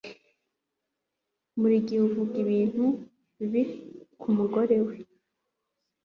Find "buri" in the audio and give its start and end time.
1.59-1.77